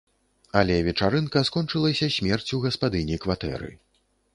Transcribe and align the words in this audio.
Але 0.61 0.77
вечарынка 0.87 1.45
скончылася 1.51 2.13
смерцю 2.19 2.55
гаспадыні 2.67 3.23
кватэры. 3.29 3.69